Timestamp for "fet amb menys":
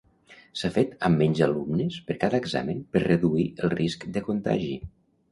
0.75-1.41